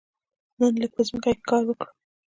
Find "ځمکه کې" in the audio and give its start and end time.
1.07-1.41